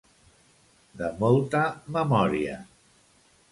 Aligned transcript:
De 1.01 1.09
molta 1.19 1.63
memòria. 1.99 2.59